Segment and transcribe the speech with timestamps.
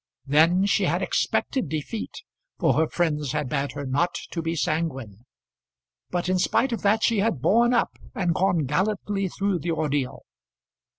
[0.25, 2.23] Then she had expected defeat,
[2.57, 5.27] for her friends had bade her not to be sanguine;
[6.09, 10.23] but in spite of that she had borne up and gone gallantly through the ordeal.